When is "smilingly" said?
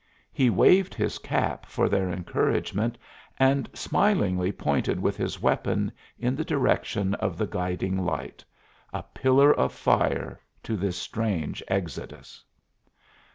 3.71-4.51